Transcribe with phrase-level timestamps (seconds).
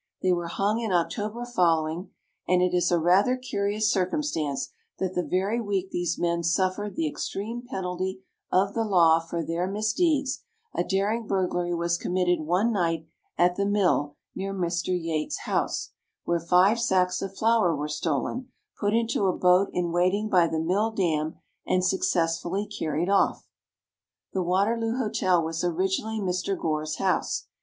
[0.23, 2.09] They were hung in October following,
[2.47, 7.07] and it is a rather curious circumstance that the very week these men suffered the
[7.07, 10.41] extreme penalty of the law for their misdeeds,
[10.73, 13.05] a daring burglary was committed one night
[13.37, 14.87] at the mill near Mr.
[14.87, 15.91] Yates' house,
[16.23, 18.47] when five sacks of flour were stolen,
[18.79, 21.35] put into a boat in waiting by the mill dam,
[21.67, 23.45] and successfully carried off.
[24.33, 26.59] The Waterloo Hotel was originally Mr.
[26.59, 27.45] Gore's house.